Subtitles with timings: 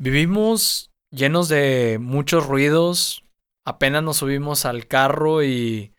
[0.00, 3.24] Vivimos llenos de muchos ruidos.
[3.64, 5.92] Apenas nos subimos al carro y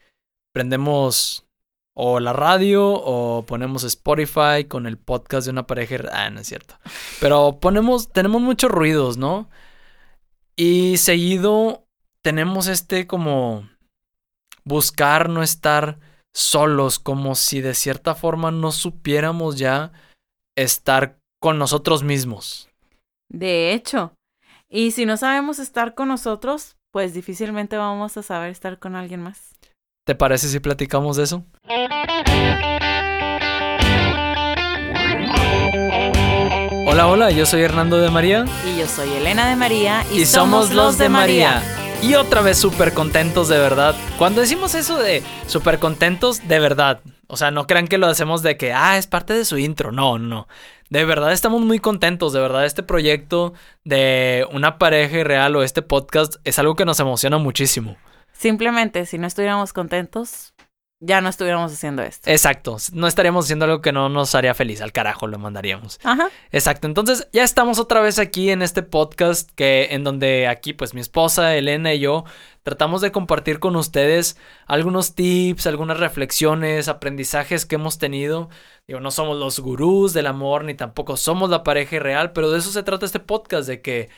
[0.53, 1.45] prendemos
[1.93, 5.97] o la radio o ponemos Spotify con el podcast de una pareja.
[6.13, 6.79] Ah, no es cierto.
[7.19, 9.49] Pero ponemos, tenemos muchos ruidos, ¿no?
[10.55, 11.85] Y seguido
[12.23, 13.67] tenemos este como
[14.63, 15.99] buscar no estar
[16.33, 19.91] solos, como si de cierta forma no supiéramos ya
[20.55, 22.68] estar con nosotros mismos.
[23.29, 24.15] De hecho,
[24.67, 29.21] y si no sabemos estar con nosotros, pues difícilmente vamos a saber estar con alguien
[29.21, 29.53] más.
[30.03, 31.45] ¿Te parece si platicamos de eso?
[36.87, 38.45] Hola, hola, yo soy Hernando de María.
[38.65, 40.03] Y yo soy Elena de María.
[40.11, 41.61] Y, somos, los de María.
[42.01, 43.93] Y otra vez súper contentos de verdad.
[44.17, 47.01] Cuando decimos eso de súper contentos, de verdad.
[47.31, 49.91] O sea, no crean que lo hacemos de que, ah, es parte de su intro.
[49.91, 50.47] No, no.
[50.89, 52.33] De verdad estamos muy contentos.
[52.33, 56.99] De verdad este proyecto de una pareja real o este podcast es algo que nos
[56.99, 57.97] emociona muchísimo.
[58.31, 60.55] Simplemente, si no estuviéramos contentos,
[61.01, 62.29] ya no estuviéramos haciendo esto.
[62.29, 65.99] Exacto, no estaríamos haciendo algo que no nos haría feliz, al carajo lo mandaríamos.
[66.03, 66.29] Ajá.
[66.51, 70.93] Exacto, entonces ya estamos otra vez aquí en este podcast que en donde aquí pues
[70.93, 72.25] mi esposa Elena y yo
[72.69, 78.49] tratamos de compartir con ustedes algunos tips, algunas reflexiones, aprendizajes que hemos tenido.
[78.87, 82.59] Digo, no somos los gurús del amor ni tampoco somos la pareja real, pero de
[82.59, 84.09] eso se trata este podcast de que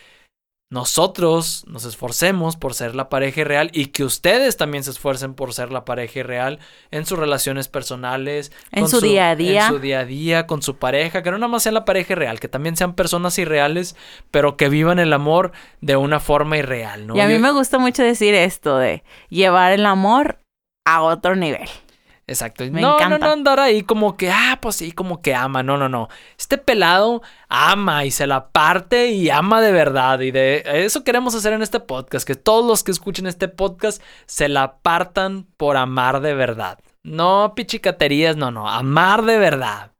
[0.71, 5.53] nosotros nos esforcemos por ser la pareja real y que ustedes también se esfuercen por
[5.53, 6.59] ser la pareja real
[6.91, 10.61] en sus relaciones personales, en su, día a día, en su día a día con
[10.61, 13.97] su pareja, que no nada más sean la pareja real, que también sean personas irreales,
[14.31, 17.17] pero que vivan el amor de una forma irreal, ¿no?
[17.17, 20.39] Y a mí me gusta mucho decir esto de llevar el amor
[20.85, 21.67] a otro nivel.
[22.27, 22.63] Exacto.
[22.69, 25.63] no, no, no andar ahí como que, ah, pues sí, como que ama.
[25.63, 26.07] No, no, no.
[26.37, 30.19] Este pelado ama y se la parte y ama de verdad.
[30.21, 32.25] Y de eso queremos hacer en este podcast.
[32.25, 36.79] Que todos los que escuchen este podcast se la partan por amar de verdad.
[37.03, 38.69] No pichicaterías, no, no.
[38.69, 39.90] Amar de verdad.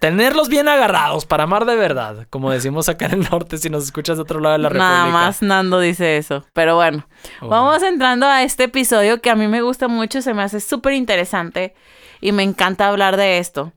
[0.00, 3.84] Tenerlos bien agarrados para amar de verdad, como decimos acá en el norte si nos
[3.84, 4.88] escuchas de otro lado de la República.
[4.88, 7.06] Nada más Nando dice eso, pero bueno.
[7.42, 10.94] Vamos entrando a este episodio que a mí me gusta mucho, se me hace súper
[10.94, 11.74] interesante
[12.22, 13.74] y me encanta hablar de esto,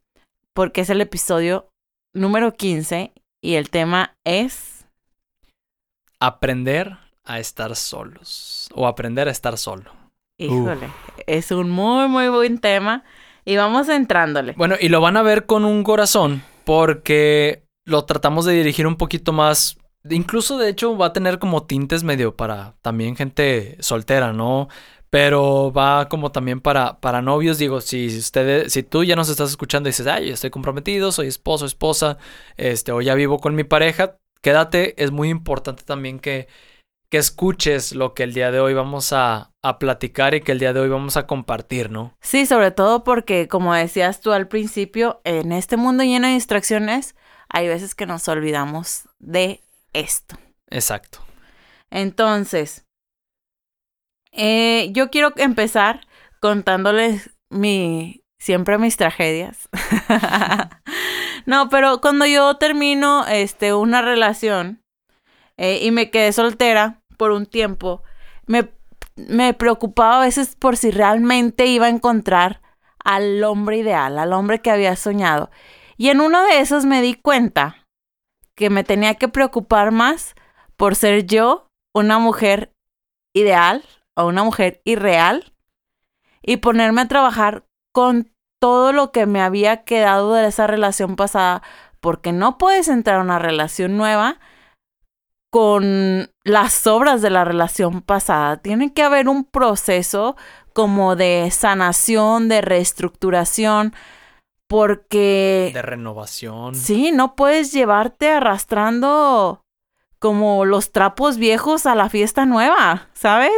[0.54, 1.68] porque es el episodio
[2.14, 4.86] número 15 y el tema es...
[6.22, 9.92] Aprender a estar solos o aprender a estar solo.
[10.38, 10.90] Híjole,
[11.28, 13.04] es un muy, muy buen tema.
[13.46, 14.54] Y vamos entrándole.
[14.58, 18.96] Bueno, y lo van a ver con un corazón porque lo tratamos de dirigir un
[18.96, 19.78] poquito más.
[20.10, 24.68] Incluso, de hecho, va a tener como tintes medio para también gente soltera, ¿no?
[25.10, 27.58] Pero va como también para, para novios.
[27.58, 31.28] Digo, si ustedes, si tú ya nos estás escuchando y dices, ay, estoy comprometido, soy
[31.28, 32.18] esposo, esposa,
[32.58, 35.02] este, o ya vivo con mi pareja, quédate.
[35.02, 36.48] Es muy importante también que
[37.14, 40.74] que escuches lo que el día de hoy vamos a, platicar y que el día
[40.74, 42.18] de hoy vamos a compartir, ¿no?
[42.22, 47.16] Sí, sobre todo porque, como decías tú al principio, en este mundo lleno de distracciones,
[47.50, 49.62] hay veces que nos olvidamos de
[49.94, 50.40] esto.
[50.72, 51.20] Exacto.
[51.92, 52.88] Entonces,
[54.32, 56.08] eh, yo quiero empezar
[56.42, 59.70] contándoles mi, siempre mis tragedias.
[61.46, 64.84] no, pero cuando yo termino este, una relación
[65.58, 68.04] eh, y me quedé soltera, por un tiempo,
[68.46, 68.72] me,
[69.16, 72.62] me preocupaba a veces por si realmente iba a encontrar
[73.04, 75.50] al hombre ideal, al hombre que había soñado.
[75.98, 77.86] Y en uno de esos me di cuenta
[78.56, 80.36] que me tenía que preocupar más
[80.78, 82.74] por ser yo una mujer
[83.34, 83.84] ideal
[84.16, 85.54] o una mujer irreal
[86.42, 91.62] y ponerme a trabajar con todo lo que me había quedado de esa relación pasada,
[92.00, 94.40] porque no puedes entrar a una relación nueva
[95.54, 98.58] con las obras de la relación pasada.
[98.58, 100.36] Tiene que haber un proceso
[100.74, 103.94] como de sanación, de reestructuración,
[104.68, 105.70] porque...
[105.72, 106.74] De renovación.
[106.74, 109.62] Sí, no puedes llevarte arrastrando
[110.18, 113.54] como los trapos viejos a la fiesta nueva, ¿sabes?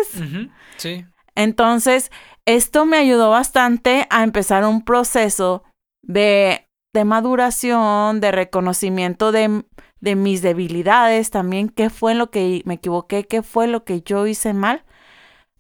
[0.76, 1.06] Sí.
[1.34, 2.12] Entonces,
[2.44, 5.64] esto me ayudó bastante a empezar un proceso
[6.02, 9.64] de, de maduración, de reconocimiento de
[10.00, 14.28] de mis debilidades también, qué fue lo que me equivoqué, qué fue lo que yo
[14.28, 14.84] hice mal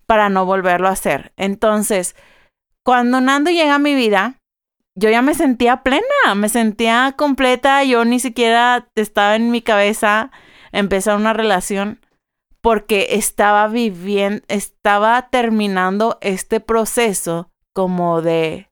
[0.05, 1.33] para no volverlo a hacer.
[1.37, 2.15] Entonces,
[2.83, 4.37] cuando Nando llega a mi vida,
[4.95, 10.31] yo ya me sentía plena, me sentía completa, yo ni siquiera estaba en mi cabeza
[10.71, 11.99] empezar una relación
[12.61, 18.69] porque estaba viviendo, estaba terminando este proceso como de,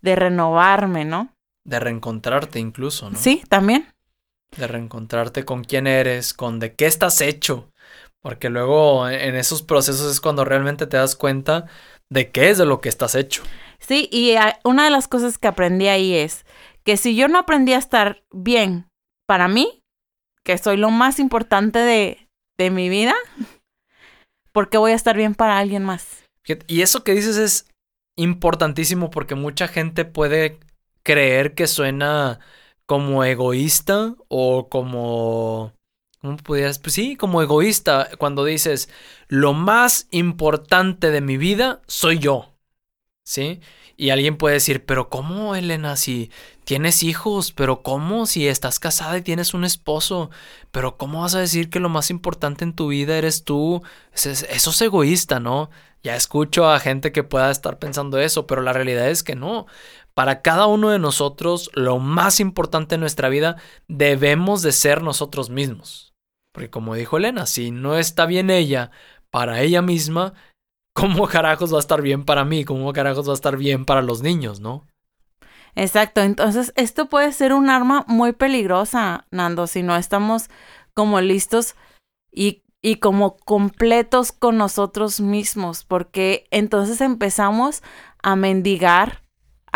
[0.00, 1.34] de renovarme, ¿no?
[1.64, 3.18] De reencontrarte incluso, ¿no?
[3.18, 3.88] Sí, también.
[4.56, 7.70] De reencontrarte con quién eres, con de qué estás hecho.
[8.22, 11.66] Porque luego en esos procesos es cuando realmente te das cuenta
[12.10, 13.42] de qué es de lo que estás hecho.
[13.78, 16.44] Sí, y una de las cosas que aprendí ahí es
[16.84, 18.88] que si yo no aprendí a estar bien
[19.26, 19.82] para mí,
[20.44, 23.14] que soy lo más importante de, de mi vida,
[24.52, 26.24] ¿por qué voy a estar bien para alguien más?
[26.68, 27.68] Y eso que dices es
[28.16, 30.58] importantísimo porque mucha gente puede
[31.02, 32.40] creer que suena
[32.86, 35.76] como egoísta o como
[36.26, 36.78] ¿Cómo pudieras?
[36.78, 38.88] Pues sí, como egoísta, cuando dices,
[39.28, 42.54] lo más importante de mi vida soy yo.
[43.22, 43.60] ¿Sí?
[43.96, 45.96] Y alguien puede decir, pero ¿cómo, Elena?
[45.96, 46.30] Si
[46.64, 48.26] tienes hijos, pero ¿cómo?
[48.26, 50.30] Si estás casada y tienes un esposo,
[50.70, 53.82] pero ¿cómo vas a decir que lo más importante en tu vida eres tú?
[54.12, 55.70] Eso es egoísta, ¿no?
[56.02, 59.66] Ya escucho a gente que pueda estar pensando eso, pero la realidad es que no.
[60.16, 65.50] Para cada uno de nosotros, lo más importante en nuestra vida debemos de ser nosotros
[65.50, 66.14] mismos.
[66.52, 68.90] Porque como dijo Elena, si no está bien ella
[69.30, 70.32] para ella misma,
[70.94, 72.64] ¿cómo carajos va a estar bien para mí?
[72.64, 74.86] ¿Cómo carajos va a estar bien para los niños, no?
[75.74, 80.48] Exacto, entonces esto puede ser un arma muy peligrosa, Nando, si no estamos
[80.94, 81.76] como listos
[82.32, 87.82] y, y como completos con nosotros mismos, porque entonces empezamos
[88.22, 89.25] a mendigar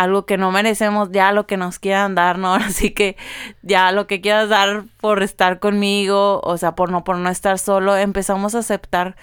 [0.03, 2.55] algo que no merecemos, ya lo que nos quieran dar, ¿no?
[2.55, 3.17] Así que
[3.63, 7.59] ya lo que quieras dar por estar conmigo, o sea, por no, por no estar
[7.59, 9.17] solo, empezamos a aceptar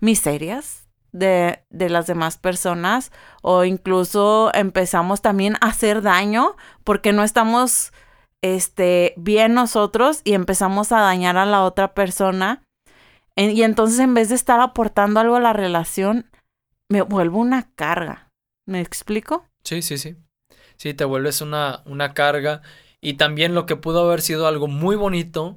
[0.00, 3.12] miserias de, de las demás personas
[3.42, 7.92] o incluso empezamos también a hacer daño porque no estamos
[8.42, 12.62] este, bien nosotros y empezamos a dañar a la otra persona.
[13.36, 16.30] y entonces en vez de estar aportando algo a la relación,
[16.88, 18.30] me vuelvo una carga.
[18.66, 19.47] ¿Me explico?
[19.64, 20.16] Sí, sí, sí.
[20.76, 22.62] Sí, te vuelves una, una carga.
[23.00, 25.56] Y también lo que pudo haber sido algo muy bonito,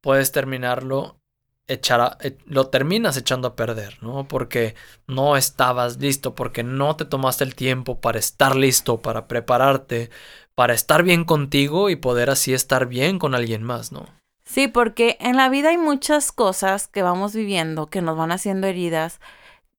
[0.00, 1.18] puedes terminarlo
[1.66, 4.28] echar eh, lo terminas echando a perder, ¿no?
[4.28, 4.74] Porque
[5.06, 10.10] no estabas listo, porque no te tomaste el tiempo para estar listo, para prepararte,
[10.54, 14.06] para estar bien contigo y poder así estar bien con alguien más, ¿no?
[14.44, 18.66] Sí, porque en la vida hay muchas cosas que vamos viviendo que nos van haciendo
[18.66, 19.20] heridas.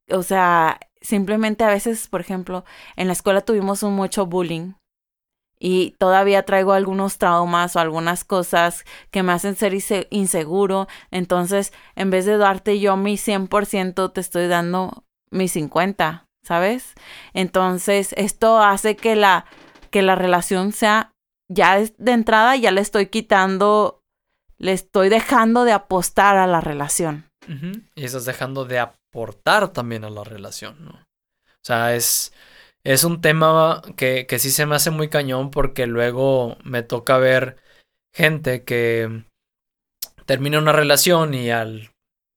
[0.09, 2.65] O sea, simplemente a veces, por ejemplo,
[2.95, 4.73] en la escuela tuvimos un mucho bullying
[5.59, 9.73] y todavía traigo algunos traumas o algunas cosas que me hacen ser
[10.09, 10.87] inseguro.
[11.11, 16.93] Entonces, en vez de darte yo mi 100%, te estoy dando mi 50, ¿sabes?
[17.33, 19.45] Entonces, esto hace que la,
[19.91, 21.11] que la relación sea,
[21.49, 24.01] ya de entrada, ya le estoy quitando,
[24.57, 27.25] le estoy dejando de apostar a la relación.
[27.95, 30.91] Y estás dejando de aportar también a la relación, ¿no?
[30.91, 32.33] O sea, es,
[32.83, 37.17] es un tema que, que sí se me hace muy cañón porque luego me toca
[37.17, 37.57] ver
[38.13, 39.25] gente que
[40.25, 41.91] termina una relación y al,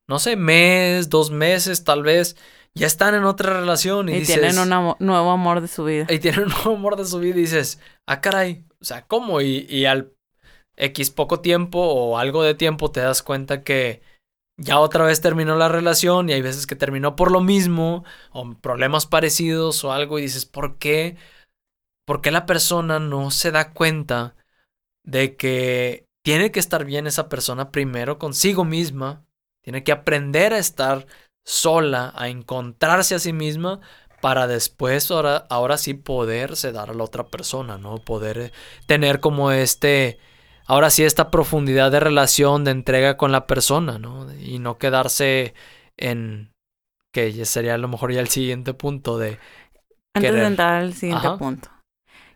[0.08, 2.36] no sé, mes, dos meses tal vez,
[2.74, 4.68] ya están en otra relación y, y tienen un
[4.98, 6.06] nuevo amor de su vida.
[6.08, 9.40] Y tienen un nuevo amor de su vida y dices, ah, caray, o sea, ¿cómo?
[9.40, 10.12] Y, y al
[10.76, 14.00] X poco tiempo o algo de tiempo te das cuenta que
[14.58, 18.54] ya otra vez terminó la relación y hay veces que terminó por lo mismo o
[18.54, 21.16] problemas parecidos o algo y dices, ¿por qué?
[22.04, 24.34] ¿Por qué la persona no se da cuenta
[25.04, 29.24] de que tiene que estar bien esa persona primero consigo misma?
[29.62, 31.06] Tiene que aprender a estar
[31.44, 33.80] sola, a encontrarse a sí misma
[34.20, 37.98] para después ahora, ahora sí poderse dar a la otra persona, ¿no?
[37.98, 38.52] Poder
[38.86, 40.18] tener como este
[40.68, 44.32] ahora sí esta profundidad de relación, de entrega con la persona, ¿no?
[44.34, 45.54] Y no quedarse
[45.96, 46.52] en
[47.12, 49.38] que ya sería a lo mejor ya el siguiente punto de...
[50.14, 51.70] Antes de entrar al siguiente punto.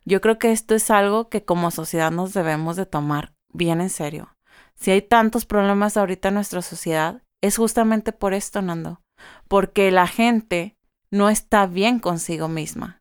[0.04, 3.90] Yo creo que esto es algo que como sociedad nos debemos de tomar bien en
[3.90, 4.34] serio.
[4.74, 9.00] Si hay tantos problemas ahorita en nuestra sociedad, es justamente por esto, Nando.
[9.46, 10.76] Porque la gente
[11.10, 12.98] no está bien consigo misma.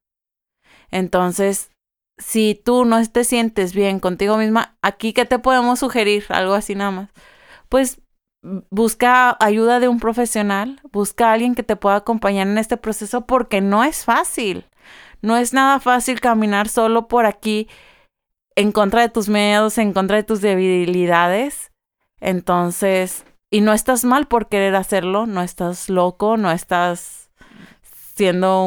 [0.92, 1.71] Entonces,
[2.22, 6.76] si tú no te sientes bien contigo misma, aquí qué te podemos sugerir, algo así
[6.76, 7.10] nada más.
[7.70, 8.02] Pues
[8.70, 13.26] busca ayuda de un profesional, busca a alguien que te pueda acompañar en este proceso
[13.26, 14.66] porque no es fácil.
[15.22, 17.68] No es nada fácil caminar solo por aquí
[18.56, 21.72] en contra de tus miedos, en contra de tus debilidades.
[22.20, 27.21] Entonces, y no estás mal por querer hacerlo, no estás loco, no estás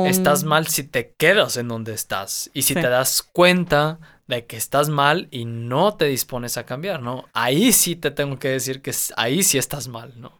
[0.07, 4.57] Estás mal si te quedas en donde estás y si te das cuenta de que
[4.57, 7.25] estás mal y no te dispones a cambiar, ¿no?
[7.33, 10.39] Ahí sí te tengo que decir que ahí sí estás mal, ¿no?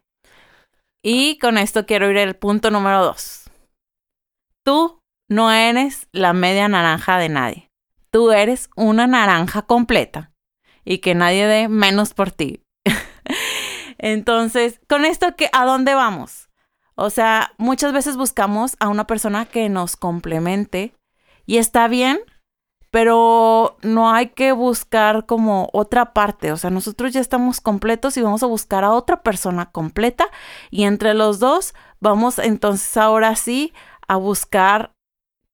[1.03, 3.43] Y con esto quiero ir al punto número dos.
[4.65, 7.69] Tú no eres la media naranja de nadie.
[8.09, 10.31] Tú eres una naranja completa.
[10.87, 12.61] y que nadie dé menos por ti.
[13.97, 16.44] Entonces, con esto, ¿a dónde vamos?
[16.95, 20.93] O sea, muchas veces buscamos a una persona que nos complemente
[21.45, 22.19] y está bien,
[22.89, 26.53] pero no hay que buscar como otra parte.
[26.53, 30.27] O sea, nosotros ya estamos completos y vamos a buscar a otra persona completa
[30.71, 33.73] y entre los dos vamos entonces ahora sí
[34.07, 34.93] a buscar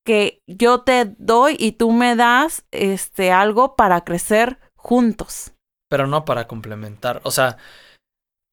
[0.05, 5.53] que yo te doy y tú me das este algo para crecer juntos.
[5.89, 7.21] Pero no para complementar.
[7.23, 7.57] O sea,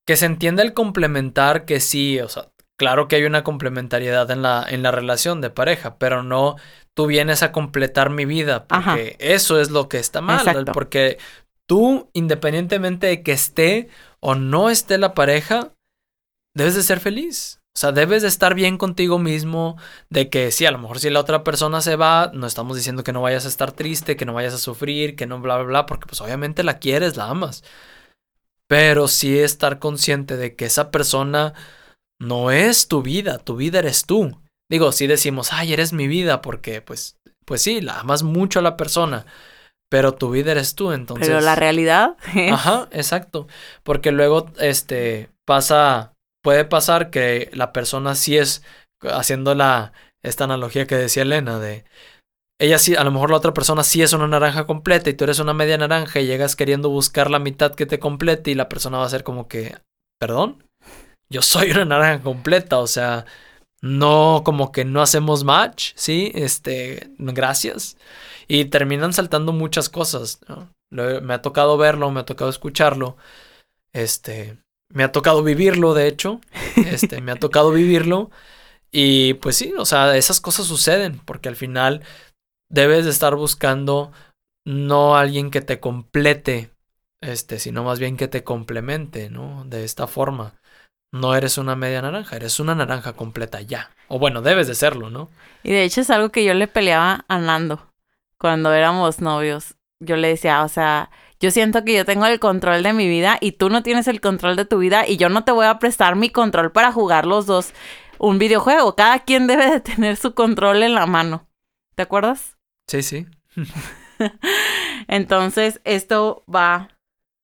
[0.06, 4.42] que se entienda el complementar que sí, o sea, claro que hay una complementariedad en
[4.42, 6.56] la, en la relación de pareja, pero no
[6.94, 11.18] tú vienes a completar mi vida, porque eso es lo que está mal, porque
[11.66, 13.88] tú, independientemente de que esté
[14.20, 15.74] o no esté la pareja,
[16.54, 17.60] debes de ser feliz.
[17.76, 19.76] O sea, debes de estar bien contigo mismo,
[20.10, 23.04] de que sí, a lo mejor si la otra persona se va, no estamos diciendo
[23.04, 25.66] que no vayas a estar triste, que no vayas a sufrir, que no bla, bla,
[25.66, 27.62] bla, porque pues obviamente la quieres, la amas.
[28.66, 31.54] Pero sí estar consciente de que esa persona
[32.20, 34.40] no es tu vida, tu vida eres tú.
[34.70, 38.62] Digo, sí decimos, ay, eres mi vida, porque pues, pues sí, la amas mucho a
[38.62, 39.24] la persona,
[39.90, 41.28] pero tu vida eres tú, entonces.
[41.28, 42.16] Pero la realidad.
[42.52, 43.46] Ajá, exacto.
[43.82, 48.62] Porque luego, este, pasa puede pasar que la persona sí es,
[49.02, 51.84] haciendo la, esta analogía que decía Elena, de
[52.60, 55.24] ella sí, a lo mejor la otra persona sí es una naranja completa y tú
[55.24, 58.68] eres una media naranja y llegas queriendo buscar la mitad que te complete y la
[58.68, 59.76] persona va a ser como que,
[60.18, 60.64] perdón,
[61.30, 63.26] yo soy una naranja completa, o sea,
[63.80, 66.32] no como que no hacemos match, ¿sí?
[66.34, 67.96] Este, gracias.
[68.48, 70.40] Y terminan saltando muchas cosas,
[70.90, 73.16] Me ha tocado verlo, me ha tocado escucharlo.
[73.92, 74.58] Este,
[74.88, 76.40] me ha tocado vivirlo, de hecho.
[76.76, 78.30] Este, me ha tocado vivirlo.
[78.90, 82.02] Y pues sí, o sea, esas cosas suceden porque al final
[82.70, 84.12] debes de estar buscando
[84.64, 86.70] no alguien que te complete,
[87.20, 89.64] este, sino más bien que te complemente, ¿no?
[89.66, 90.57] De esta forma.
[91.10, 93.90] No eres una media naranja, eres una naranja completa ya.
[94.08, 95.30] O bueno, debes de serlo, ¿no?
[95.62, 97.92] Y de hecho es algo que yo le peleaba a Nando
[98.36, 99.74] cuando éramos novios.
[100.00, 101.10] Yo le decía, o sea,
[101.40, 104.20] yo siento que yo tengo el control de mi vida y tú no tienes el
[104.20, 107.26] control de tu vida y yo no te voy a prestar mi control para jugar
[107.26, 107.72] los dos
[108.18, 108.94] un videojuego.
[108.94, 111.48] Cada quien debe de tener su control en la mano.
[111.94, 112.56] ¿Te acuerdas?
[112.88, 113.26] Sí, sí.
[115.08, 116.88] Entonces, esto va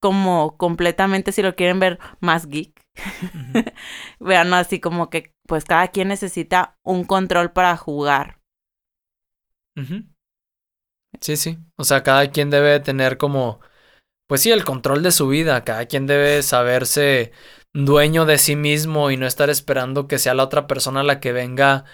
[0.00, 2.83] como completamente, si lo quieren ver, más geek.
[4.20, 8.40] Vean así como que, pues cada quien necesita un control para jugar.
[11.20, 11.58] Sí, sí.
[11.76, 13.60] O sea, cada quien debe tener como
[14.26, 15.64] pues sí, el control de su vida.
[15.64, 17.32] Cada quien debe saberse
[17.72, 21.32] dueño de sí mismo y no estar esperando que sea la otra persona la que
[21.32, 21.84] venga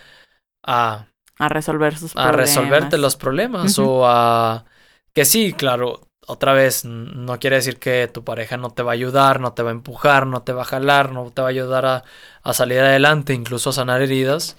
[0.64, 1.08] a...
[1.38, 2.34] A resolver sus problemas.
[2.34, 4.66] A resolverte los problemas o a...
[5.12, 8.94] Que sí, claro, otra vez, no quiere decir que tu pareja no te va a
[8.94, 11.50] ayudar, no te va a empujar, no te va a jalar, no te va a
[11.50, 12.04] ayudar a,
[12.42, 14.56] a salir adelante, incluso a sanar heridas.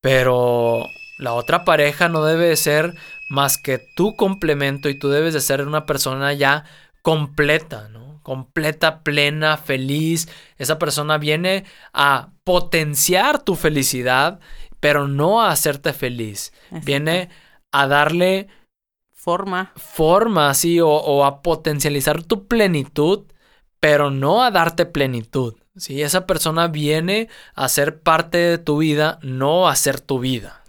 [0.00, 0.86] Pero
[1.18, 2.94] la otra pareja no debe ser
[3.28, 6.64] más que tu complemento y tú debes de ser una persona ya
[7.02, 8.20] completa, ¿no?
[8.22, 10.28] Completa, plena, feliz.
[10.56, 14.38] Esa persona viene a potenciar tu felicidad,
[14.78, 16.52] pero no a hacerte feliz.
[16.70, 17.28] Viene
[17.72, 18.48] a darle
[19.22, 19.72] forma.
[19.76, 23.24] Forma, sí, o, a potencializar tu plenitud,
[23.78, 25.54] pero no a darte plenitud.
[25.76, 30.62] Sí, esa persona viene a ser parte de tu vida, no a ser tu vida.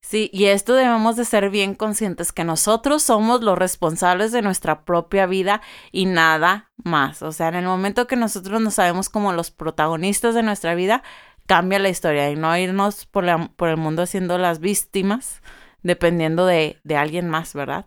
[0.00, 4.86] Sí, y esto debemos de ser bien conscientes que nosotros somos los responsables de nuestra
[4.86, 5.60] propia vida
[5.92, 7.20] y nada más.
[7.20, 11.02] O sea, en el momento que nosotros nos sabemos como los protagonistas de nuestra vida,
[11.46, 15.42] cambia la historia y no irnos por, por el mundo siendo las víctimas
[15.82, 17.86] dependiendo de, de alguien más, ¿verdad?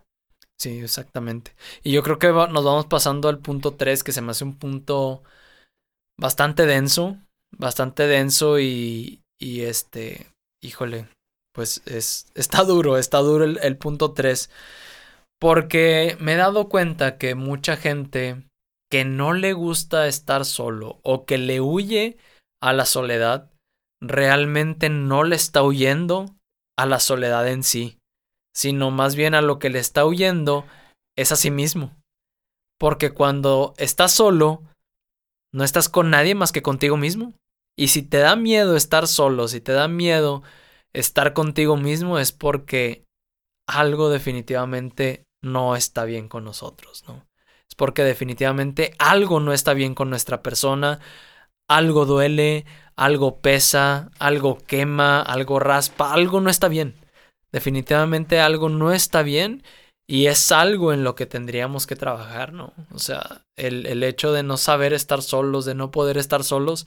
[0.58, 1.54] Sí, exactamente.
[1.82, 4.58] Y yo creo que nos vamos pasando al punto 3, que se me hace un
[4.58, 5.22] punto
[6.18, 7.18] bastante denso,
[7.56, 10.28] bastante denso y, y este,
[10.62, 11.08] híjole,
[11.52, 14.50] pues es, está duro, está duro el, punto 3.
[15.40, 18.44] Porque me he dado cuenta que mucha gente
[18.90, 22.18] que no le gusta estar solo o que le huye
[22.62, 23.50] a la soledad,
[24.00, 26.26] realmente no le está huyendo
[26.78, 27.98] a la soledad en sí,
[28.52, 30.64] sino más bien a lo que le está huyendo
[31.16, 31.96] es a sí mismo.
[32.78, 34.62] Porque cuando estás solo,
[35.52, 37.34] no estás con nadie más que contigo mismo.
[37.76, 40.42] Y si te da miedo estar solo, si te da miedo
[40.92, 43.04] estar contigo mismo es porque
[43.66, 47.26] algo definitivamente no está bien con nosotros, ¿no?
[47.68, 51.00] Es porque definitivamente algo no está bien con nuestra persona,
[51.68, 52.66] algo duele,
[52.96, 57.01] algo pesa, algo quema, algo raspa, algo no está bien.
[57.52, 59.62] Definitivamente algo no está bien
[60.06, 62.74] Y es algo en lo que tendríamos que trabajar, ¿no?
[62.92, 66.86] O sea, el, el hecho de no saber estar solos, de no poder estar solos,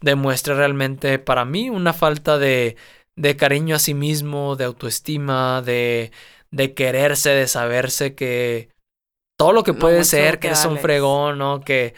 [0.00, 2.76] demuestra realmente para mí una falta de,
[3.16, 6.12] de cariño a sí mismo, de autoestima, de,
[6.50, 8.70] de quererse, de saberse que
[9.36, 11.60] todo lo que puede ser, que eres un fregón, ¿no?
[11.60, 11.94] Que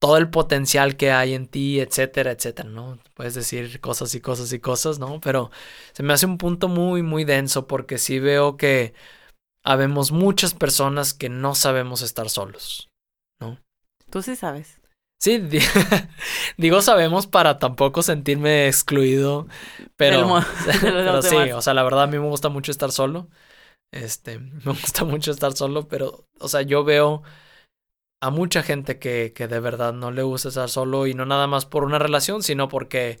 [0.00, 2.98] todo el potencial que hay en ti, etcétera, etcétera, ¿no?
[3.14, 5.20] Puedes decir cosas y cosas y cosas, ¿no?
[5.20, 5.50] Pero
[5.92, 8.94] se me hace un punto muy, muy denso porque sí veo que
[9.62, 12.88] habemos muchas personas que no sabemos estar solos,
[13.40, 13.58] ¿no?
[14.08, 14.80] Tú sí sabes.
[15.22, 15.38] Sí,
[16.56, 19.48] digo sabemos para tampoco sentirme excluido,
[19.96, 20.40] pero,
[20.80, 23.28] pero sí, o sea, la verdad a mí me gusta mucho estar solo.
[23.92, 27.22] Este, me gusta mucho estar solo, pero, o sea, yo veo
[28.20, 31.46] a mucha gente que, que de verdad no le gusta estar solo y no nada
[31.46, 33.18] más por una relación, sino porque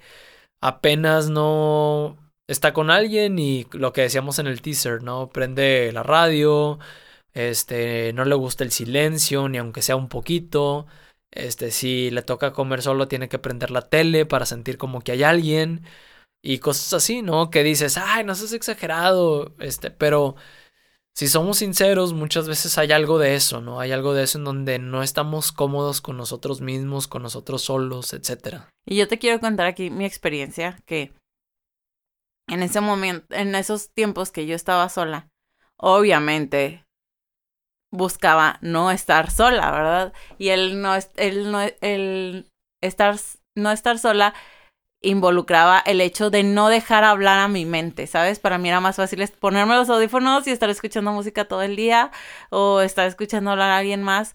[0.60, 5.30] apenas no está con alguien y lo que decíamos en el teaser, ¿no?
[5.30, 6.78] Prende la radio,
[7.34, 10.86] este, no le gusta el silencio, ni aunque sea un poquito.
[11.30, 15.12] Este, si le toca comer solo, tiene que prender la tele para sentir como que
[15.12, 15.84] hay alguien.
[16.42, 17.50] Y cosas así, ¿no?
[17.50, 19.54] Que dices, ay, no seas exagerado.
[19.60, 20.36] Este, pero
[21.16, 23.80] si somos sinceros, muchas veces hay algo de eso, ¿no?
[23.80, 28.12] Hay algo de eso en donde no estamos cómodos con nosotros mismos, con nosotros solos,
[28.12, 28.62] etc.
[28.86, 31.12] Y yo te quiero contar aquí mi experiencia, que
[32.48, 35.28] en ese momento, en esos tiempos que yo estaba sola,
[35.76, 36.84] obviamente
[37.92, 40.12] buscaba no estar sola, ¿verdad?
[40.38, 42.48] Y el no, el no, el
[42.80, 43.16] estar,
[43.56, 44.34] no estar sola
[45.02, 48.38] involucraba el hecho de no dejar hablar a mi mente, ¿sabes?
[48.38, 52.10] Para mí era más fácil ponerme los audífonos y estar escuchando música todo el día
[52.50, 54.34] o estar escuchando hablar a alguien más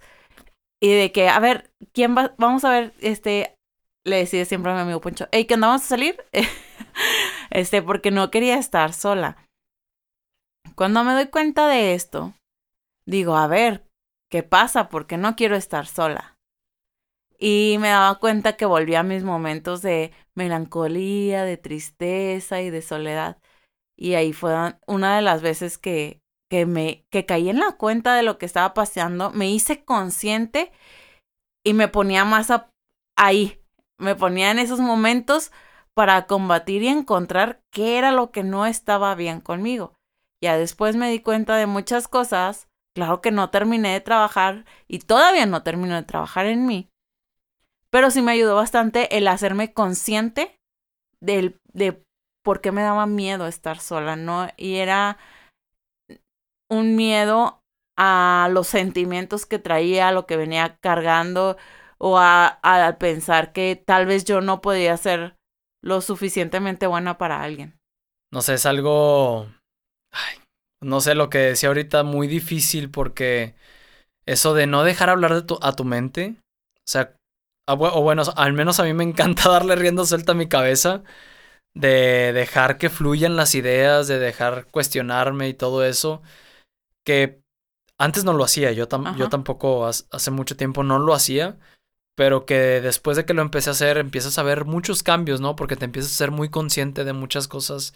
[0.81, 2.36] y de que, a ver, ¿quién va?
[2.38, 3.55] Vamos a ver, este,
[4.05, 5.67] le decía siempre a mi amigo Poncho, hey, ¿qué onda?
[5.67, 6.24] ¿Vamos a salir?
[7.50, 9.38] este, porque no quería estar sola.
[10.75, 12.34] Cuando me doy cuenta de esto,
[13.07, 13.88] digo, a ver,
[14.29, 14.89] ¿qué pasa?
[14.89, 16.35] Porque no quiero estar sola.
[17.38, 22.82] Y me daba cuenta que volvía a mis momentos de melancolía, de tristeza y de
[22.82, 23.38] soledad.
[23.98, 24.54] Y ahí fue
[24.88, 28.45] una de las veces que, que me que caí en la cuenta de lo que
[28.45, 30.71] estaba pasando, me hice consciente
[31.65, 32.52] y me ponía más
[33.17, 33.62] ahí,
[33.98, 35.52] me ponía en esos momentos
[35.93, 39.93] para combatir y encontrar qué era lo que no estaba bien conmigo.
[40.43, 45.00] Ya después me di cuenta de muchas cosas, claro que no terminé de trabajar y
[45.00, 46.89] todavía no termino de trabajar en mí,
[47.95, 50.60] pero sí me ayudó bastante el hacerme consciente
[51.21, 52.03] del, de
[52.43, 54.49] por qué me daba miedo estar sola, ¿no?
[54.58, 55.17] Y era
[56.69, 57.62] un miedo
[57.97, 61.55] a los sentimientos que traía, a lo que venía cargando,
[61.97, 65.38] o a, a pensar que tal vez yo no podía ser
[65.81, 67.77] lo suficientemente buena para alguien.
[68.29, 69.47] No sé, es algo.
[70.12, 70.41] Ay,
[70.84, 73.55] no sé lo que decía ahorita, muy difícil porque
[74.25, 76.36] eso de no dejar hablar de tu, a tu mente.
[76.79, 77.15] O sea,
[77.67, 81.04] o bueno, al menos a mí me encanta darle rienda suelta a mi cabeza,
[81.75, 86.21] de dejar que fluyan las ideas, de dejar cuestionarme y todo eso,
[87.06, 87.41] que
[87.97, 91.58] antes no lo hacía, yo, yo tampoco hace mucho tiempo no lo hacía,
[92.15, 95.56] pero que después de que lo empecé a hacer empiezas a ver muchos cambios, ¿no?
[95.56, 97.93] Porque te empiezas a ser muy consciente de muchas cosas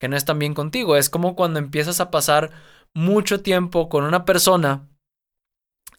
[0.00, 0.96] que no están bien contigo.
[0.96, 2.50] Es como cuando empiezas a pasar
[2.94, 4.88] mucho tiempo con una persona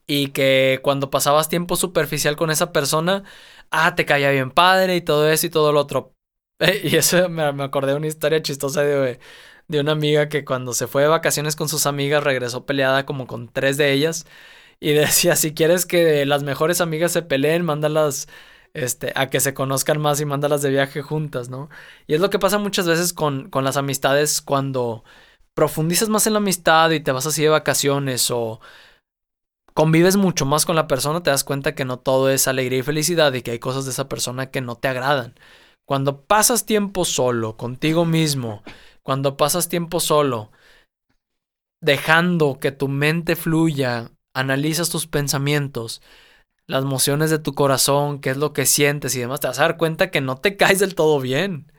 [0.07, 3.23] y que cuando pasabas tiempo superficial con esa persona,
[3.71, 6.13] ah, te caía bien padre y todo eso y todo lo otro.
[6.83, 9.19] y eso me, acordé de una historia chistosa de,
[9.67, 13.27] de una amiga que cuando se fue de vacaciones con sus amigas regresó peleada como
[13.27, 14.25] con tres de ellas
[14.79, 18.27] y decía, si quieres que las mejores amigas se peleen, mándalas
[18.73, 21.69] este, a que se conozcan más y mándalas de viaje juntas, ¿no?
[22.07, 25.03] Y es lo que pasa muchas veces con, con las amistades cuando
[25.53, 28.59] profundizas más en la amistad y te vas así de vacaciones o
[29.75, 32.83] convives mucho más con la persona, te das cuenta que no todo es alegría y
[32.83, 35.35] felicidad y que hay cosas de esa persona que no te agradan.
[35.85, 38.63] Cuando pasas tiempo solo, contigo mismo,
[39.03, 40.51] cuando pasas tiempo solo,
[41.81, 46.01] dejando que tu mente fluya, analizas tus pensamientos,
[46.67, 49.63] las emociones de tu corazón, qué es lo que sientes y demás, te vas a
[49.63, 51.71] dar cuenta que no te caes del todo bien.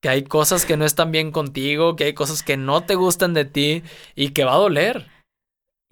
[0.00, 3.32] Que hay cosas que no están bien contigo, que hay cosas que no te gustan
[3.32, 3.82] de ti
[4.14, 5.13] y que va a doler.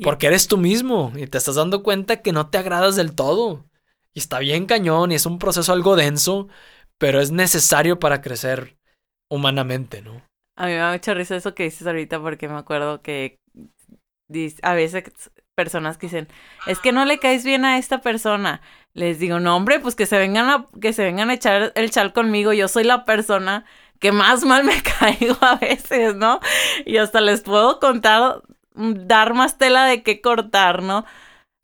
[0.02, 3.64] Porque eres tú mismo y te estás dando cuenta que no te agradas del todo.
[4.14, 6.48] Y está bien cañón y es un proceso algo denso,
[6.98, 8.76] pero es necesario para crecer
[9.30, 10.22] humanamente, ¿no?
[10.56, 13.38] A mí me da mucha risa eso que dices ahorita porque me acuerdo que
[14.62, 15.04] a veces
[15.54, 16.28] personas que dicen,
[16.66, 18.60] es que no le caes bien a esta persona.
[18.94, 21.90] Les digo, no, hombre, pues que se vengan a, que se vengan a echar el
[21.90, 22.52] chal conmigo.
[22.52, 23.64] Yo soy la persona
[23.98, 26.40] que más mal me caigo a veces, ¿no?
[26.84, 28.42] Y hasta les puedo contar
[28.74, 31.04] dar más tela de qué cortar, ¿no?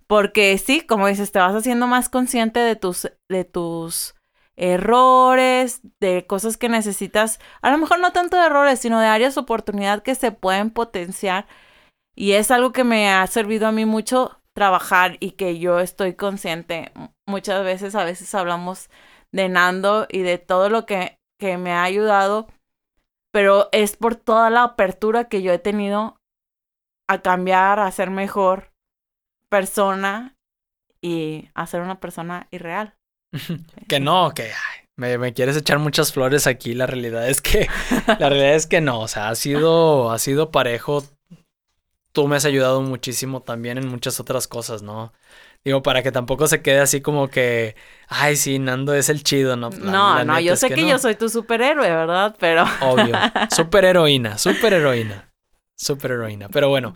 [0.06, 4.14] Porque sí, como dices, te vas haciendo más consciente de tus, de tus
[4.56, 9.36] errores, de cosas que necesitas, a lo mejor no tanto de errores, sino de áreas
[9.36, 11.46] de oportunidad que se pueden potenciar.
[12.16, 16.14] Y es algo que me ha servido a mí mucho trabajar y que yo estoy
[16.14, 16.90] consciente.
[17.26, 18.90] Muchas veces, a veces hablamos
[19.32, 22.48] de Nando y de todo lo que, que me ha ayudado,
[23.32, 26.17] pero es por toda la apertura que yo he tenido
[27.08, 28.70] a cambiar, a ser mejor
[29.50, 30.36] persona
[31.00, 32.94] y a ser una persona irreal.
[33.88, 34.50] que no, que
[34.96, 36.74] me, me, quieres echar muchas flores aquí.
[36.74, 37.68] La realidad es que,
[38.06, 39.00] la realidad es que no.
[39.00, 41.04] O sea, ha sido, ha sido parejo.
[42.12, 45.12] Tú me has ayudado muchísimo también en muchas otras cosas, ¿no?
[45.64, 47.76] Digo, para que tampoco se quede así como que,
[48.08, 49.70] ay, sí, Nando es el chido, ¿no?
[49.70, 52.34] no, no, yo sé que, yo soy tu superhéroe, ¿verdad?
[52.38, 52.64] Pero.
[52.80, 53.14] Obvio.
[53.50, 55.27] Superheroína, superheroína.
[55.78, 56.48] Superheroína.
[56.48, 56.92] Pero bueno,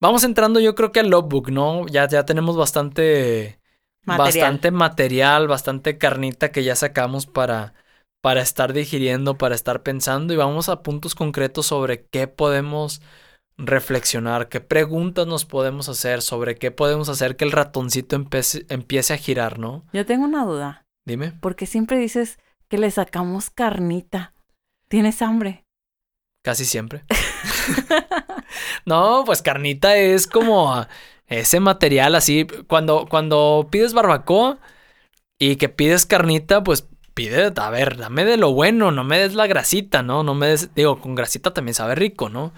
[0.00, 1.86] vamos entrando yo creo que al logbook, ¿no?
[1.88, 3.58] Ya, ya tenemos bastante
[4.04, 7.74] bastante material, bastante carnita que ya sacamos para,
[8.22, 13.02] para estar digiriendo, para estar pensando y vamos a puntos concretos sobre qué podemos
[13.56, 19.18] reflexionar, qué preguntas nos podemos hacer, sobre qué podemos hacer que el ratoncito empiece a
[19.18, 19.84] girar, ¿no?
[19.92, 20.86] Yo tengo una duda.
[21.06, 21.32] Dime.
[21.40, 24.32] Porque siempre dices que le sacamos carnita.
[24.88, 25.64] ¿Tienes hambre?
[26.42, 27.04] Casi siempre.
[28.86, 30.86] no, pues carnita es como
[31.28, 34.58] ese material así, cuando, cuando pides barbacoa
[35.38, 39.34] y que pides carnita, pues pide, a ver, dame de lo bueno, no me des
[39.34, 40.22] la grasita, ¿no?
[40.22, 42.52] No me des, digo, con grasita también sabe rico, ¿no?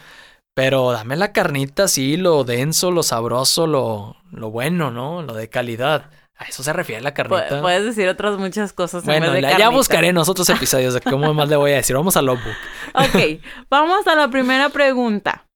[0.55, 5.23] Pero dame la carnita, sí, lo denso, lo sabroso, lo, lo bueno, ¿no?
[5.23, 6.11] Lo de calidad.
[6.43, 7.61] A eso se refiere la carnita.
[7.61, 9.05] Puedes decir otras muchas cosas.
[9.05, 11.95] Bueno, ya buscaré en otros episodios de cómo más le voy a decir.
[11.95, 12.57] Vamos al logbook.
[12.95, 15.49] Ok, vamos a la primera pregunta.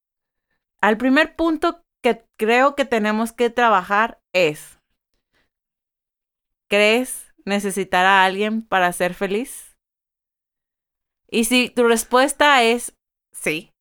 [0.80, 4.78] Al primer punto que creo que tenemos que trabajar es,
[6.68, 9.76] ¿crees necesitar a alguien para ser feliz?
[11.28, 12.94] Y si tu respuesta es
[13.32, 13.72] sí,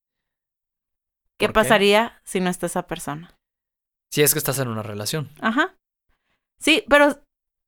[1.37, 3.37] ¿qué pasaría si no está esa persona?
[4.11, 5.29] Si es que estás en una relación.
[5.39, 5.75] Ajá.
[6.65, 7.21] Sí, pero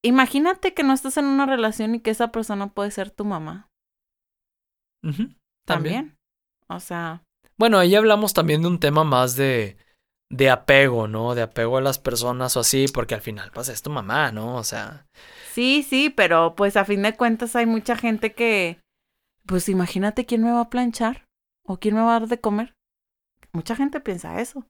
[0.04, 3.70] imagínate que no estás en una relación y que esa persona puede ser tu mamá.
[5.66, 6.18] También.
[6.68, 7.22] O sea.
[7.58, 9.78] Bueno, ahí hablamos también de un tema más de
[10.30, 11.36] de apego, ¿no?
[11.36, 14.56] De apego a las personas o así, porque al final, pues es tu mamá, ¿no?
[14.56, 15.06] O sea.
[15.54, 18.80] Sí, sí, pero pues a fin de cuentas hay mucha gente que,
[19.46, 21.26] pues imagínate quién me va a planchar
[21.64, 22.74] o quién me va a dar de comer.
[23.54, 24.66] Mucha gente piensa eso.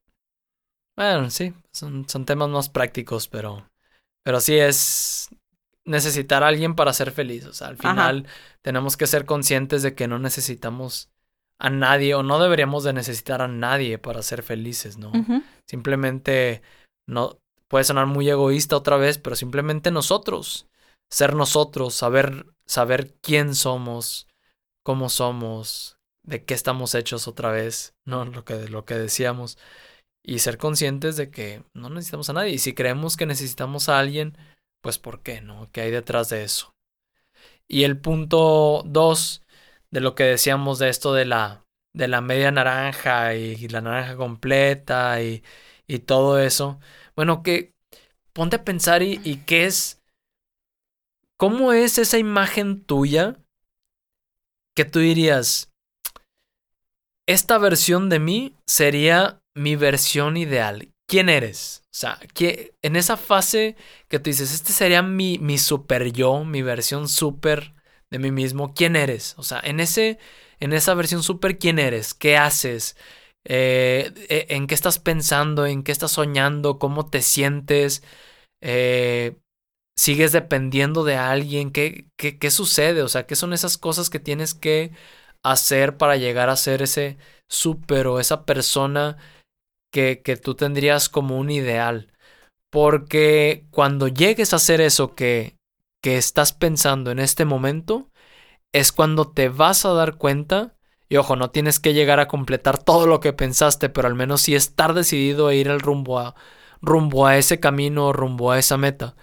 [0.97, 3.67] Bueno, sí, son, son temas más prácticos, pero,
[4.27, 5.29] pero sí es
[5.85, 7.45] necesitar a alguien para ser feliz.
[7.45, 8.27] O sea, al final
[8.61, 11.09] tenemos que ser conscientes de que no necesitamos
[11.59, 15.13] a nadie o no deberíamos de necesitar a nadie para ser felices, ¿no?
[15.65, 16.61] Simplemente
[17.07, 20.67] no puede sonar muy egoísta otra vez, pero simplemente nosotros,
[21.09, 24.27] ser nosotros, saber saber quién somos,
[24.83, 29.57] cómo somos, de qué estamos hechos otra vez, no lo que lo que decíamos
[30.27, 33.97] y ser conscientes de que no necesitamos a nadie y si creemos que necesitamos a
[33.97, 34.37] alguien,
[34.81, 35.69] pues ¿por qué no?
[35.71, 36.75] ¿Qué hay detrás de eso?
[37.65, 39.41] Y el punto dos
[39.89, 44.17] de lo que decíamos de esto de la, de la media naranja y, la naranja
[44.17, 45.43] completa y,
[45.87, 46.77] y, todo eso.
[47.15, 47.73] Bueno, que
[48.33, 50.01] ponte a pensar y, y qué es,
[51.37, 53.37] cómo es esa imagen tuya
[54.75, 55.71] que tú dirías,
[57.27, 60.89] esta versión de mí sería mi versión ideal.
[61.07, 61.83] ¿Quién eres?
[61.85, 62.19] O sea,
[62.81, 63.75] en esa fase
[64.07, 67.73] que tú dices, este sería mi, mi super yo, mi versión super
[68.09, 69.33] de mí mismo, quién eres.
[69.37, 70.19] O sea, en, ese,
[70.59, 72.97] en esa versión súper, quién eres, qué haces,
[73.45, 78.03] eh, e, en qué estás pensando, en qué estás soñando, cómo te sientes,
[78.61, 79.37] eh,
[79.95, 84.19] sigues dependiendo de alguien, ¿Qué, qué, qué sucede, o sea, qué son esas cosas que
[84.19, 84.91] tienes que
[85.43, 87.17] hacer para llegar a ser ese
[87.47, 89.17] súper o esa persona
[89.91, 92.11] que, que tú tendrías como un ideal.
[92.69, 95.55] Porque cuando llegues a hacer eso que,
[96.03, 98.09] que estás pensando en este momento,
[98.73, 100.75] es cuando te vas a dar cuenta,
[101.09, 104.41] y ojo, no tienes que llegar a completar todo lo que pensaste, pero al menos
[104.41, 106.35] sí estar decidido a ir al rumbo a,
[106.81, 109.15] rumbo a ese camino, rumbo a esa meta.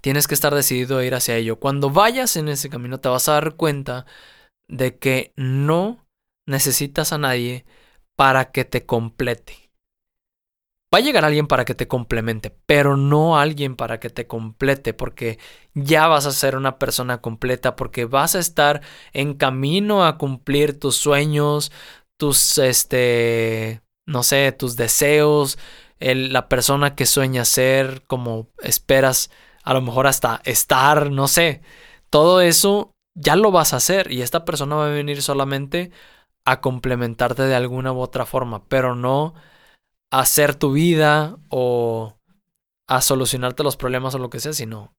[0.00, 1.58] Tienes que estar decidido a ir hacia ello.
[1.60, 4.06] Cuando vayas en ese camino te vas a dar cuenta
[4.68, 6.04] de que no
[6.46, 7.64] necesitas a nadie
[8.16, 9.70] para que te complete.
[10.94, 14.92] Va a llegar alguien para que te complemente, pero no alguien para que te complete,
[14.92, 15.38] porque
[15.72, 18.82] ya vas a ser una persona completa, porque vas a estar
[19.14, 21.72] en camino a cumplir tus sueños,
[22.18, 25.58] tus, este, no sé, tus deseos,
[25.98, 29.30] la persona que sueñas ser, como esperas
[29.62, 31.62] a lo mejor hasta estar, no sé,
[32.10, 35.90] todo eso ya lo vas a hacer y esta persona va a venir solamente
[36.44, 39.34] a complementarte de alguna u otra forma, pero no
[40.10, 42.18] a hacer tu vida o
[42.88, 44.92] a solucionarte los problemas o lo que sea, sino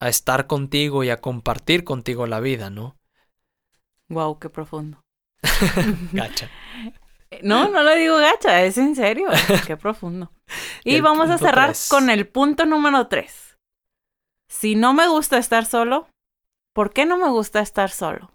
[0.00, 2.96] a estar contigo y a compartir contigo la vida, ¿no?
[4.08, 5.00] Wow, qué profundo.
[6.12, 6.50] gacha.
[7.42, 9.28] No, no lo digo gacha, es en serio.
[9.66, 10.30] Qué profundo.
[10.84, 13.56] Y vamos a cerrar con el punto número tres.
[14.50, 16.08] Si no me gusta estar solo,
[16.74, 18.32] ¿por qué no me gusta estar solo?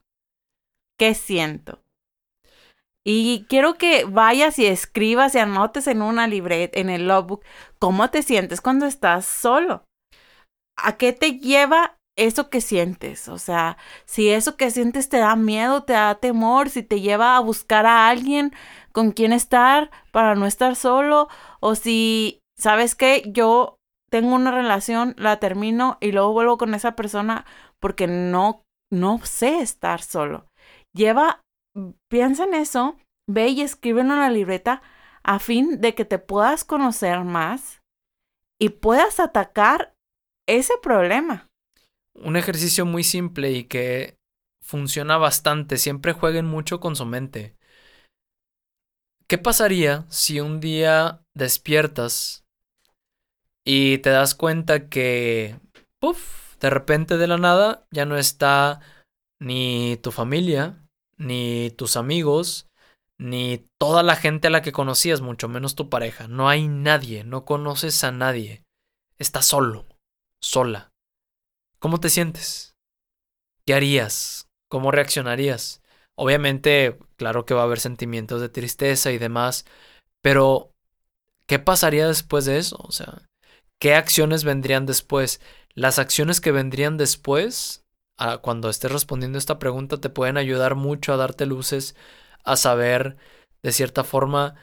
[0.98, 1.84] ¿Qué siento?
[3.10, 7.42] Y quiero que vayas y escribas y anotes en una libreta, en el logbook,
[7.80, 9.86] cómo te sientes cuando estás solo.
[10.78, 13.30] ¿A qué te lleva eso que sientes?
[13.30, 17.38] O sea, si eso que sientes te da miedo, te da temor, si te lleva
[17.38, 18.52] a buscar a alguien
[18.92, 21.30] con quien estar para no estar solo,
[21.62, 23.24] o si, ¿sabes qué?
[23.28, 23.78] Yo
[24.12, 27.46] tengo una relación, la termino y luego vuelvo con esa persona
[27.80, 30.48] porque no, no sé estar solo.
[30.94, 31.40] Lleva
[32.10, 32.98] piensa en eso,
[33.30, 34.82] ve y escríbelo en la libreta
[35.24, 37.82] a fin de que te puedas conocer más
[38.60, 39.94] y puedas atacar
[40.48, 41.48] ese problema.
[42.16, 44.18] Un ejercicio muy simple y que
[44.64, 45.78] funciona bastante.
[45.78, 47.56] Siempre jueguen mucho con su mente.
[49.28, 52.46] ¿Qué pasaría si un día despiertas
[53.66, 55.60] y te das cuenta que,
[56.00, 58.80] puff, de repente de la nada ya no está
[59.42, 60.87] ni tu familia,
[61.18, 62.68] ni tus amigos,
[63.18, 66.28] ni toda la gente a la que conocías, mucho menos tu pareja.
[66.28, 68.64] No hay nadie, no conoces a nadie.
[69.18, 69.86] Estás solo,
[70.42, 70.92] sola.
[71.80, 72.76] ¿Cómo te sientes?
[73.66, 74.48] ¿Qué harías?
[74.70, 75.82] ¿Cómo reaccionarías?
[76.16, 79.66] Obviamente, claro que va a haber sentimientos de tristeza y demás,
[80.22, 80.72] pero
[81.48, 82.78] ¿qué pasaría después de eso?
[82.80, 83.22] O sea,
[83.80, 85.42] ¿qué acciones vendrían después?
[85.74, 87.86] Las acciones que vendrían después
[88.42, 91.96] cuando estés respondiendo esta pregunta te pueden ayudar mucho a darte luces,
[92.44, 93.18] a saber
[93.64, 94.56] de cierta forma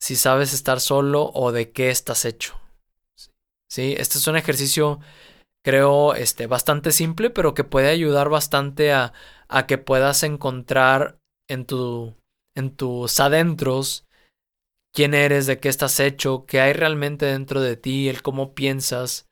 [0.00, 2.58] si sabes estar solo o de qué estás hecho.
[3.70, 5.00] Sí, este es un ejercicio
[5.64, 9.12] creo este bastante simple, pero que puede ayudar bastante a,
[9.48, 12.14] a que puedas encontrar en tu
[12.54, 14.04] en tus adentros
[14.92, 19.26] quién eres, de qué estás hecho, qué hay realmente dentro de ti, el cómo piensas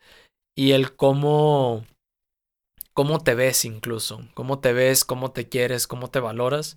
[0.56, 1.84] y el cómo
[2.94, 6.76] cómo te ves incluso, cómo te ves, cómo te quieres, cómo te valoras,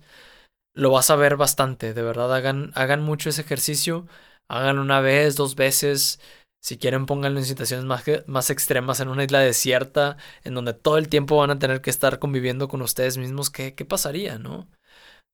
[0.74, 4.06] lo vas a ver bastante, de verdad hagan, hagan mucho ese ejercicio,
[4.48, 6.20] hagan una vez, dos veces,
[6.60, 10.98] si quieren pónganlo en situaciones más, más extremas, en una isla desierta, en donde todo
[10.98, 14.68] el tiempo van a tener que estar conviviendo con ustedes mismos, ¿qué, qué pasaría, no?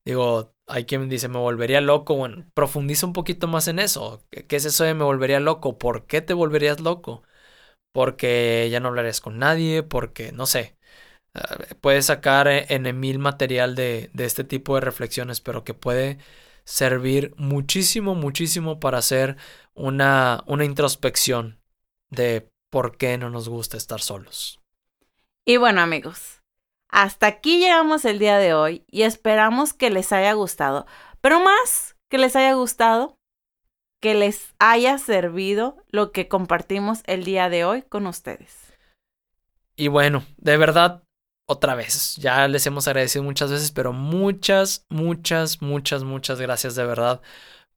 [0.04, 2.16] Digo, hay quien dice, me volvería loco.
[2.16, 4.24] Bueno, profundiza un poquito más en eso.
[4.30, 5.78] ¿Qué es eso de me volvería loco?
[5.78, 7.22] ¿Por qué te volverías loco?
[7.92, 10.76] Porque ya no hablarías con nadie, porque no sé.
[11.35, 15.74] Ah, puedes sacar e, en mil material de, de este tipo de reflexiones, pero que
[15.74, 16.18] puede
[16.64, 19.37] servir muchísimo, muchísimo para hacer
[19.74, 21.61] una, una introspección
[22.11, 24.61] de por qué no nos gusta estar solos.
[25.44, 26.40] Y bueno amigos,
[26.88, 30.87] hasta aquí llegamos el día de hoy y esperamos que les haya gustado,
[31.20, 33.16] pero más que les haya gustado,
[34.00, 38.74] que les haya servido lo que compartimos el día de hoy con ustedes.
[39.76, 41.02] Y bueno, de verdad,
[41.46, 46.84] otra vez, ya les hemos agradecido muchas veces, pero muchas, muchas, muchas, muchas gracias de
[46.84, 47.20] verdad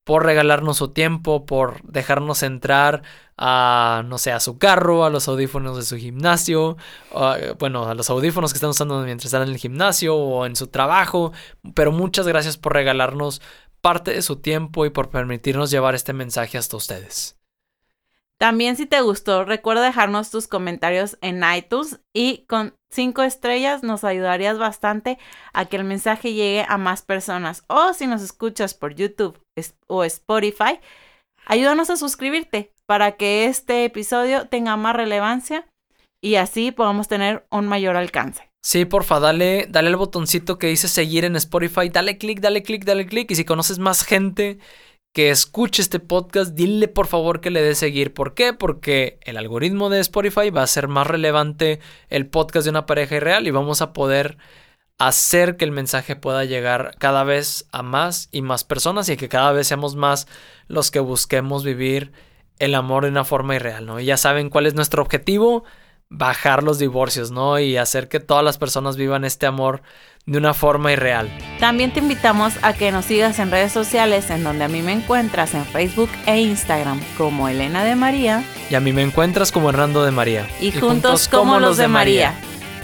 [0.04, 3.04] por regalarnos su tiempo, por dejarnos entrar
[3.38, 6.78] a, no sé, a su carro, a los audífonos de su gimnasio,
[7.58, 10.68] bueno, a los audífonos que están usando mientras están en el gimnasio o en su
[10.68, 11.32] trabajo,
[11.74, 13.42] pero muchas gracias por regalarnos
[13.84, 17.38] parte de su tiempo y por permitirnos llevar este mensaje hasta ustedes.
[18.40, 24.04] También si te gustó, recuerda dejarnos tus comentarios en iTunes y con cinco estrellas nos
[24.04, 25.20] ayudarías bastante
[25.54, 27.64] a que el mensaje llegue a más personas.
[27.68, 29.40] O si nos escuchas por YouTube
[29.88, 30.80] o Spotify,
[31.46, 35.68] ayúdanos a suscribirte para que este episodio tenga más relevancia
[36.22, 38.53] y así podamos tener un mayor alcance.
[38.66, 42.86] Sí, porfa, dale, dale el botoncito que dice seguir en Spotify, dale clic, dale clic,
[42.86, 43.30] dale clic.
[43.32, 44.58] Y si conoces más gente
[45.14, 48.14] que escuche este podcast, dile por favor que le dé seguir.
[48.14, 48.54] ¿Por qué?
[48.54, 53.18] Porque el algoritmo de Spotify va a ser más relevante el podcast de una pareja
[53.18, 54.38] irreal y vamos a poder
[54.98, 59.30] hacer que el mensaje pueda llegar cada vez a más y más personas y que
[59.30, 60.28] cada vez seamos más
[60.68, 62.14] los que busquemos vivir
[62.60, 64.00] el amor de una forma irreal, ¿no?
[64.00, 65.66] Y ya saben cuál es nuestro objetivo
[66.14, 67.60] bajar los divorcios, ¿no?
[67.60, 69.82] Y hacer que todas las personas vivan este amor
[70.26, 71.30] de una forma irreal.
[71.60, 74.94] También te invitamos a que nos sigas en redes sociales en donde a mí me
[74.94, 78.44] encuentras en Facebook e Instagram como Elena de María.
[78.70, 80.48] Y a mí me encuentras como Hernando de María.
[80.62, 82.36] Y, juntos, como los de María.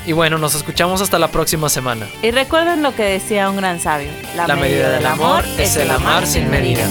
[0.05, 2.07] Y bueno, nos escuchamos hasta la próxima semana.
[2.23, 4.09] Y recuerden lo que decía un gran sabio.
[4.35, 6.87] La, medida, del amor es el amar sin medida.